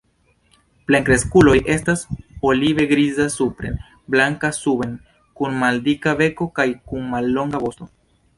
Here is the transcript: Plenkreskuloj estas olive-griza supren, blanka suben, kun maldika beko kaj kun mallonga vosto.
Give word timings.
Plenkreskuloj 0.91 1.53
estas 1.73 2.01
olive-griza 2.51 3.27
supren, 3.35 3.77
blanka 4.15 4.51
suben, 4.61 4.97
kun 5.43 5.55
maldika 5.61 6.17
beko 6.25 6.49
kaj 6.61 6.67
kun 6.91 7.07
mallonga 7.15 7.63
vosto. 7.67 7.91